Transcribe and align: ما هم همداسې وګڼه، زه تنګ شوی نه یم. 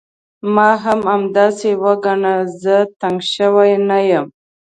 ما 0.55 0.69
هم 0.83 0.99
همداسې 1.11 1.69
وګڼه، 1.83 2.35
زه 2.63 2.75
تنګ 3.01 3.17
شوی 3.33 3.71
نه 3.89 3.99
یم. 4.09 4.25